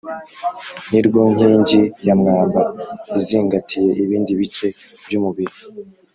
ni 0.89 0.99
rwo 1.07 1.21
nkingi 1.33 1.81
ya 2.07 2.15
mwamba 2.21 2.61
izingatiye 3.17 3.89
ibindi 4.03 4.31
bice 4.39 4.67
by’umubiri 5.05 5.55